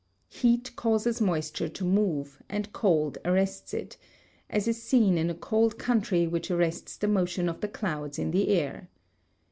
[0.29, 3.97] Heat causes moisture to move, and cold arrests it;
[4.49, 8.31] as is seen in a cold country which arrests the motion of the clouds in
[8.31, 8.89] the air.